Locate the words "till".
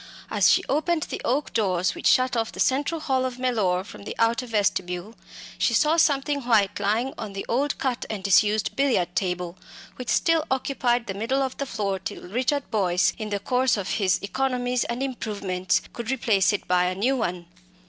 11.99-12.27